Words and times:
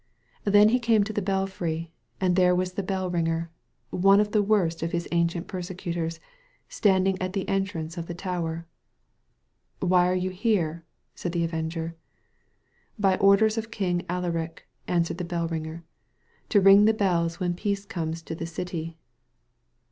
Then 0.45 0.69
he 0.69 0.79
came 0.79 1.03
to 1.03 1.13
the 1.13 1.21
belfiy, 1.21 1.91
and 2.19 2.35
there 2.35 2.55
was 2.55 2.73
the 2.73 2.81
bell 2.81 3.07
ringer» 3.11 3.51
one 3.91 4.19
of 4.19 4.31
the 4.31 4.41
worst 4.41 4.81
of 4.81 4.93
his 4.93 5.07
ancient 5.11 5.45
perse* 5.47 5.69
cutors, 5.69 6.19
standing 6.67 7.21
at 7.21 7.33
the 7.33 7.47
entrance 7.47 7.99
of 7.99 8.07
the 8.07 8.15
tower. 8.15 8.65
Why 9.79 10.07
are 10.09 10.15
you 10.15 10.31
here?" 10.31 10.83
said 11.13 11.33
the 11.33 11.43
Avenger. 11.43 11.93
^*By 12.99 13.15
the 13.15 13.21
orders 13.21 13.59
of 13.59 13.69
King 13.69 14.01
Alaric/' 14.09 14.65
answered 14.87 15.19
the 15.19 15.23
bell 15.23 15.47
ringer, 15.47 15.83
*'to 16.49 16.59
ring 16.61 16.85
the 16.85 16.95
bells 16.95 17.39
when 17.39 17.53
peace 17.53 17.85
comes 17.85 18.23
to 18.23 18.33
the 18.33 18.47
city." 18.47 18.97